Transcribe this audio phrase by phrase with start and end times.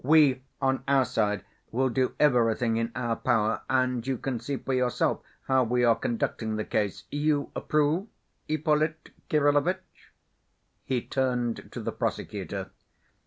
[0.03, 4.73] We, on our side, will do everything in our power, and you can see for
[4.73, 7.03] yourself how we are conducting the case.
[7.11, 8.07] You approve,
[8.49, 10.15] Ippolit Kirillovitch?"
[10.85, 12.71] He turned to the prosecutor.